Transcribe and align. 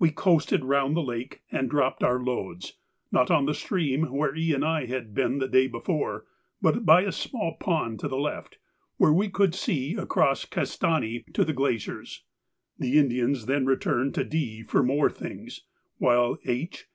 We 0.00 0.10
coasted 0.10 0.64
round 0.64 0.96
the 0.96 1.02
lake 1.02 1.42
and 1.52 1.68
dropped 1.68 2.02
our 2.02 2.18
loads, 2.18 2.78
not 3.12 3.30
on 3.30 3.44
the 3.44 3.52
stream 3.52 4.04
where 4.10 4.34
E. 4.34 4.54
and 4.54 4.64
I 4.64 4.86
had 4.86 5.12
been 5.14 5.36
the 5.38 5.48
day 5.48 5.66
before, 5.66 6.24
but 6.62 6.86
by 6.86 7.02
a 7.02 7.12
small 7.12 7.58
pond 7.60 8.00
to 8.00 8.08
the 8.08 8.16
left, 8.16 8.56
where 8.96 9.12
we 9.12 9.28
could 9.28 9.54
see 9.54 9.92
across 9.94 10.46
Castani 10.46 11.26
to 11.34 11.44
the 11.44 11.52
glaciers. 11.52 12.22
The 12.78 12.96
Indians 12.98 13.44
then 13.44 13.66
returned 13.66 14.14
to 14.14 14.24
D 14.24 14.62
for 14.62 14.82
more 14.82 15.10
things, 15.10 15.64
while 15.98 16.38
H. 16.46 16.86